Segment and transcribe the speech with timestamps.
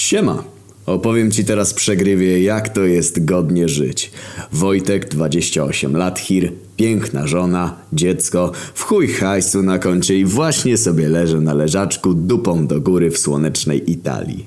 [0.00, 0.44] Siema.
[0.86, 4.10] Opowiem ci teraz przegrywie, jak to jest godnie żyć.
[4.52, 11.08] Wojtek, 28 lat, Hir, piękna żona, dziecko, w chuj hajsu na koncie i właśnie sobie
[11.08, 14.46] leżę na leżaczku dupą do góry w słonecznej Italii.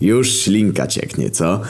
[0.00, 1.60] Już ślinka cieknie, co?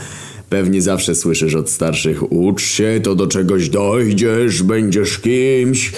[0.49, 5.93] Pewnie zawsze słyszysz od starszych Ucz się, to do czegoś dojdziesz, będziesz kimś.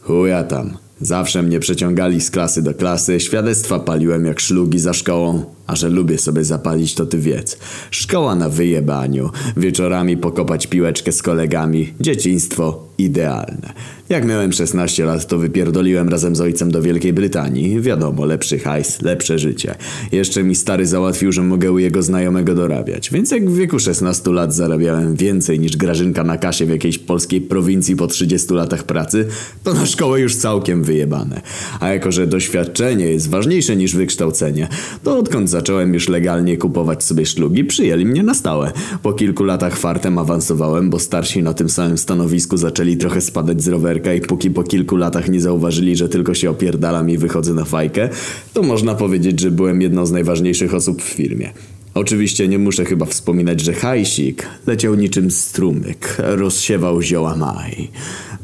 [0.00, 0.76] Chuja tam.
[1.00, 5.44] Zawsze mnie przeciągali z klasy do klasy, świadectwa paliłem jak szlugi za szkołą.
[5.70, 7.58] A że lubię sobie zapalić, to ty wiedz.
[7.90, 13.72] Szkoła na wyjebaniu, wieczorami pokopać piłeczkę z kolegami, dzieciństwo idealne.
[14.08, 17.80] Jak miałem 16 lat, to wypierdoliłem razem z ojcem do Wielkiej Brytanii.
[17.80, 19.74] Wiadomo, lepszy hajs, lepsze życie.
[20.12, 23.10] Jeszcze mi stary załatwił, że mogę u jego znajomego dorabiać.
[23.10, 27.40] Więc jak w wieku 16 lat zarabiałem więcej niż Grażynka na kasie w jakiejś polskiej
[27.40, 29.28] prowincji po 30 latach pracy,
[29.64, 31.40] to na szkołę już całkiem wyjebane.
[31.80, 34.68] A jako, że doświadczenie jest ważniejsze niż wykształcenie,
[35.04, 38.72] to odkąd zacząłem już legalnie kupować sobie szlugi, przyjęli mnie na stałe.
[39.02, 43.68] Po kilku latach fartem awansowałem, bo starsi na tym samym stanowisku zaczęli trochę spadać z
[43.68, 47.64] rowerka i póki po kilku latach nie zauważyli, że tylko się opierdalam i wychodzę na
[47.64, 48.08] fajkę,
[48.52, 51.52] to można powiedzieć, że byłem jedną z najważniejszych osób w firmie.
[51.94, 57.88] Oczywiście nie muszę chyba wspominać, że hajsik leciał niczym strumyk, rozsiewał zioła maj.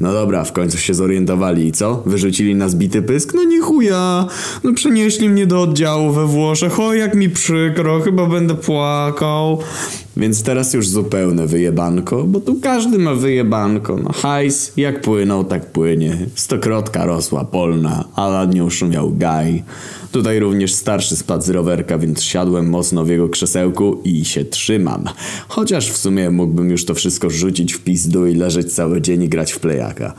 [0.00, 2.02] No dobra, w końcu się zorientowali i co?
[2.06, 3.34] Wyrzucili na zbity pysk?
[3.34, 4.26] No nie chuja!
[4.64, 9.62] No przenieśli mnie do oddziału we Włoszech, o jak mi przykro, chyba będę płakał.
[10.16, 13.96] Więc teraz już zupełne wyjebanko, bo tu każdy ma wyjebanko.
[13.96, 16.18] No hajs, jak płynął, tak płynie.
[16.34, 19.62] Stokrotka rosła polna, a nad nią szumiał gaj.
[20.12, 25.04] Tutaj również starszy spadł z rowerka, więc siadłem mocno w jego krzesełku i się trzymam.
[25.48, 29.28] Chociaż w sumie mógłbym już to wszystko rzucić w pizdu i leżeć cały dzień i
[29.28, 30.14] grać w playaka.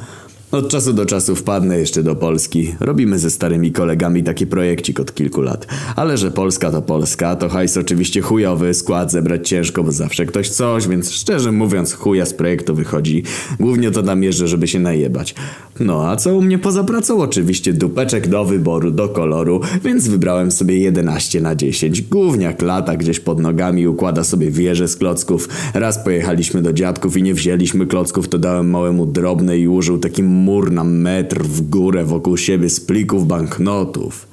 [0.52, 2.76] Od czasu do czasu wpadnę jeszcze do Polski.
[2.80, 5.68] Robimy ze starymi kolegami taki projekcik od kilku lat.
[5.96, 10.50] Ale że Polska to Polska, to hajs oczywiście chujowy, skład zebrać ciężko, bo zawsze ktoś
[10.50, 13.24] coś, więc szczerze mówiąc chuja z projektu wychodzi.
[13.60, 15.36] Głównie to jeżdżę, żeby się najebać.
[15.80, 17.22] No a co u mnie poza pracą?
[17.22, 22.02] Oczywiście dupeczek do wyboru, do koloru, więc wybrałem sobie 11 na 10.
[22.02, 25.50] Gówniak lata gdzieś pod nogami, układa sobie wieże z klocków.
[25.74, 30.26] Raz pojechaliśmy do dziadków i nie wzięliśmy klocków, to dałem małemu drobne i użył takim
[30.26, 34.28] mur na metr w górę wokół siebie z plików banknotów.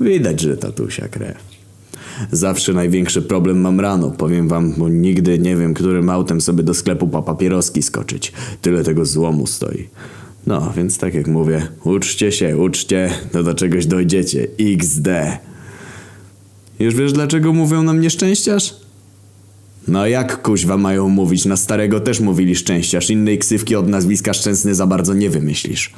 [0.00, 1.58] Widać, że tatusia krew.
[2.32, 6.74] Zawsze największy problem mam rano, powiem wam, bo nigdy nie wiem, którym autem sobie do
[6.74, 8.32] sklepu po papieroski skoczyć.
[8.62, 9.88] Tyle tego złomu stoi.
[10.46, 14.46] No, więc tak jak mówię, uczcie się, uczcie, to do czegoś dojdziecie.
[14.60, 15.08] XD.
[16.80, 18.74] Już wiesz, dlaczego mówią nam nieszczęściarz?
[19.88, 21.44] No jak kuźwa mają mówić?
[21.44, 23.10] Na starego też mówili szczęściarz.
[23.10, 25.92] Innej ksywki od nazwiska szczęsny za bardzo nie wymyślisz.